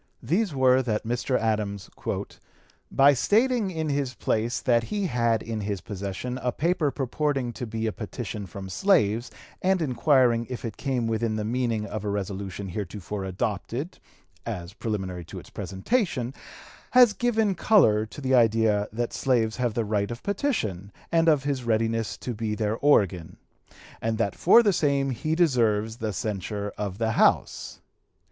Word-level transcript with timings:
These 0.23 0.51
were, 0.55 0.81
that 0.81 1.05
Mr. 1.05 1.37
Adams 1.37 1.87
"by 2.91 3.13
stating 3.13 3.69
in 3.69 3.89
his 3.89 4.15
place 4.15 4.59
that 4.59 4.85
he 4.85 5.05
had 5.05 5.43
in 5.43 5.61
his 5.61 5.79
possession 5.81 6.39
a 6.39 6.51
paper 6.51 6.89
purporting 6.89 7.53
to 7.53 7.67
be 7.67 7.85
a 7.85 7.91
petition 7.91 8.47
from 8.47 8.67
slaves, 8.67 9.29
and 9.61 9.79
inquiring 9.79 10.47
if 10.49 10.65
it 10.65 10.75
came 10.75 11.05
within 11.05 11.35
the 11.35 11.45
meaning 11.45 11.85
of 11.85 12.03
a 12.03 12.09
resolution 12.09 12.69
heretofore 12.69 13.23
adopted 13.23 13.99
(as 14.43 14.73
preliminary 14.73 15.23
to 15.25 15.37
its 15.37 15.51
presentation), 15.51 16.33
has 16.93 17.13
given 17.13 17.53
color 17.53 18.07
to 18.07 18.21
the 18.21 18.33
idea 18.33 18.87
that 18.91 19.13
slaves 19.13 19.57
have 19.57 19.75
the 19.75 19.85
right 19.85 20.09
of 20.09 20.23
petition 20.23 20.91
and 21.11 21.29
of 21.29 21.43
his 21.43 21.63
readiness 21.63 22.17
to 22.17 22.33
be 22.33 22.55
their 22.55 22.75
organ; 22.77 23.37
and 24.01 24.17
that 24.17 24.33
for 24.33 24.63
the 24.63 24.73
same 24.73 25.11
he 25.11 25.35
deserves 25.35 25.97
the 25.97 26.11
censure 26.11 26.73
of 26.75 26.97
the 26.97 27.11
House. 27.11 27.81